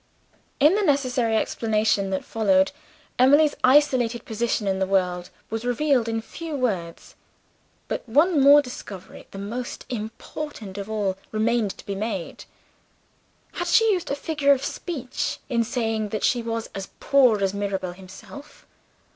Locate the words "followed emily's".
2.25-3.53